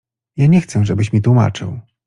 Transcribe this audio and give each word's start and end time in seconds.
„Ja 0.37 0.47
nie 0.47 0.61
chcę, 0.61 0.85
żebyś 0.85 1.13
mi 1.13 1.21
tłumaczył. 1.21 1.79